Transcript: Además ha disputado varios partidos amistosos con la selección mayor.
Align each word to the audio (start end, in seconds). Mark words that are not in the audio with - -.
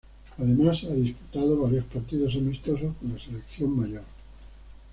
Además 0.39 0.83
ha 0.85 0.95
disputado 0.95 1.61
varios 1.61 1.85
partidos 1.85 2.33
amistosos 2.33 2.95
con 2.99 3.13
la 3.15 3.23
selección 3.23 3.77
mayor. 3.79 4.03